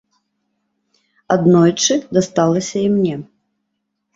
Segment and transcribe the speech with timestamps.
[1.35, 3.15] Аднойчы дасталася і мне.